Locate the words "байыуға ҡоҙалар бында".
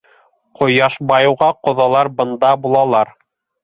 1.13-2.55